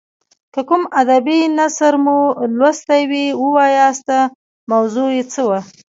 که 0.53 0.61
کوم 0.69 0.83
ادبي 1.01 1.39
نثر 1.59 1.93
مو 2.05 2.17
لوستی 2.57 3.03
وي 3.11 3.25
ووایاست 3.43 4.09
موضوع 4.71 5.09
یې 5.15 5.23
څه 5.33 5.41
وه. 5.49 5.59